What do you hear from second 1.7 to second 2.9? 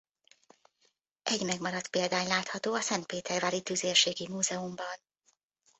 példány látható a